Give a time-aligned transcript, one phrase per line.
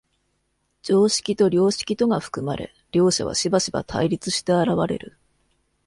[0.81, 5.15] 常識と良識とが含まれ、両者はしばしば対立して現れる。